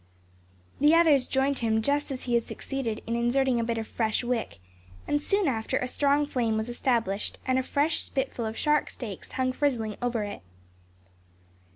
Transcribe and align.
The 0.79 0.95
others 0.95 1.27
joined 1.27 1.59
him 1.59 1.83
just 1.83 2.09
as 2.09 2.23
he 2.23 2.33
had 2.33 2.41
succeeded 2.41 3.03
in 3.05 3.15
inserting 3.15 3.59
a 3.59 3.63
bit 3.63 3.77
of 3.77 3.87
fresh 3.87 4.23
wick; 4.23 4.57
and 5.07 5.21
soon 5.21 5.47
after 5.47 5.77
a 5.77 5.87
strong 5.87 6.25
flame 6.25 6.57
was 6.57 6.69
established, 6.69 7.37
and 7.45 7.59
a 7.59 7.61
fresh 7.61 7.99
spitful 7.99 8.47
of 8.47 8.57
shark 8.57 8.89
steaks 8.89 9.33
hung 9.33 9.51
frizzling 9.53 9.97
over 10.01 10.23
it. 10.23 10.41